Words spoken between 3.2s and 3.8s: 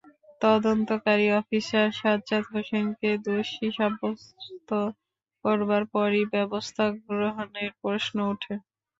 দোষী